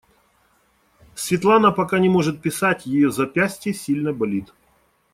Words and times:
Светлана 1.13 1.71
пока 1.71 1.99
не 1.99 2.09
может 2.09 2.41
писать, 2.41 2.87
ее 2.87 3.11
запястье 3.11 3.71
сильно 3.71 4.11
болит. 4.11 4.51